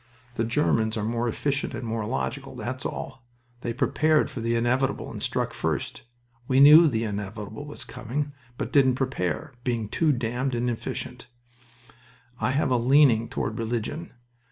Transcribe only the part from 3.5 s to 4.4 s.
They prepared